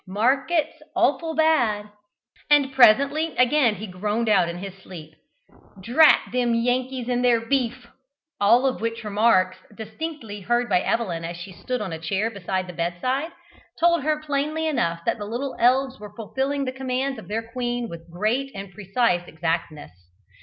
[0.07, 1.91] Markets awful bad;"
[2.49, 5.13] and presently again he groaned out in his sleep,
[5.79, 7.85] "Drat them Yankees and their beef!"
[8.39, 12.63] all of which remarks, distinctly heard by Evelyn as she stood on a chair by
[12.63, 13.31] the bedside,
[13.79, 17.87] told her plainly enough that the little elves were fulfilling the commands of their queen
[17.87, 19.91] with great and precise exactness.